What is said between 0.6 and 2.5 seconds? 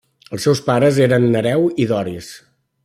pares eren Nereu i Doris.